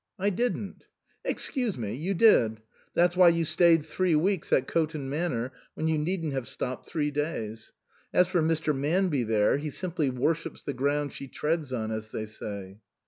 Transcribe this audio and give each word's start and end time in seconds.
"I 0.27 0.31
didn't."" 0.31 0.87
Excuse 1.31 1.77
me, 1.77 1.93
you 1.93 2.15
did. 2.15 2.61
That's 2.95 3.15
why 3.15 3.29
you 3.29 3.45
stayed 3.45 3.85
three 3.85 4.15
weeks 4.15 4.51
at 4.51 4.65
Coton 4.65 5.07
Manor 5.11 5.51
when 5.75 5.87
you 5.87 5.99
needn't 5.99 6.33
have 6.33 6.47
stopped 6.47 6.89
three 6.89 7.11
days. 7.11 7.71
As 8.11 8.27
for 8.27 8.41
Mr. 8.41 8.75
Manby 8.75 9.21
there, 9.21 9.57
he 9.57 9.69
simply 9.69 10.09
worships 10.09 10.63
the 10.63 10.73
ground 10.73 11.13
she 11.13 11.27
treads 11.27 11.71
on, 11.71 11.91
as 11.91 12.07
they 12.09 12.25
say." 12.25 12.79